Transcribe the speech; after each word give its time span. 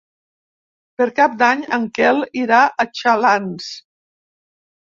Per 1.01 1.07
Cap 1.19 1.35
d'Any 1.43 1.61
en 1.77 1.85
Quel 1.99 2.23
irà 2.45 2.63
a 2.85 2.89
Xalans. 3.03 3.69